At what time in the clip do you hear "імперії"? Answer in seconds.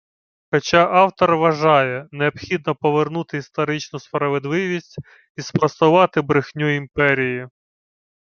6.69-7.47